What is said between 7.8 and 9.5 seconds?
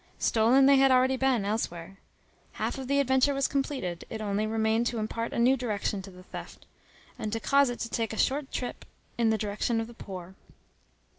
to take a short trip in the